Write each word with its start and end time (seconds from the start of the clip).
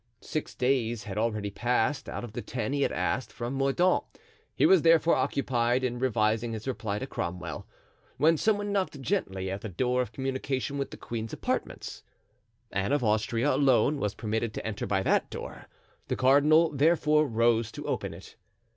Six 0.19 0.55
days 0.55 1.03
had 1.03 1.19
already 1.19 1.51
passed 1.51 2.09
out 2.09 2.23
of 2.23 2.33
the 2.33 2.41
ten 2.41 2.73
he 2.73 2.81
had 2.81 2.91
asked 2.91 3.31
from 3.31 3.53
Mordaunt; 3.53 4.03
he 4.55 4.65
was 4.65 4.81
therefore 4.81 5.13
occupied 5.13 5.83
in 5.83 5.99
revising 5.99 6.53
his 6.53 6.67
reply 6.67 6.97
to 6.97 7.05
Cromwell, 7.05 7.67
when 8.17 8.35
some 8.35 8.57
one 8.57 8.71
knocked 8.71 8.99
gently 8.99 9.51
at 9.51 9.61
the 9.61 9.69
door 9.69 10.01
of 10.01 10.11
communication 10.11 10.79
with 10.79 10.89
the 10.89 10.97
queen's 10.97 11.33
apartments. 11.33 12.01
Anne 12.71 12.93
of 12.93 13.03
Austria 13.03 13.53
alone 13.53 13.99
was 13.99 14.15
permitted 14.15 14.55
to 14.55 14.65
enter 14.65 14.87
by 14.87 15.03
that 15.03 15.29
door. 15.29 15.67
The 16.07 16.15
cardinal 16.15 16.71
therefore 16.71 17.27
rose 17.27 17.71
to 17.73 17.85
open 17.85 18.11
it. 18.15 18.37